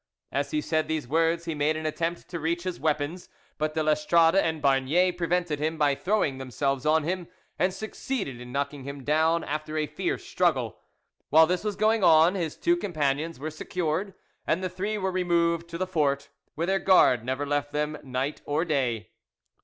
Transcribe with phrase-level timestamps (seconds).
[0.31, 3.83] As he said these words he made an attempt to reach his weapons, but de
[3.83, 7.27] l'Estrade and Barnier prevented him by throwing themselves on him,
[7.59, 10.79] and succeeded in knocking him down after a fierce struggle.
[11.29, 14.15] While, this was going on, his two companions were secured,
[14.47, 18.41] and the three were removed to the fort, where their guard never left them night
[18.47, 19.11] or day.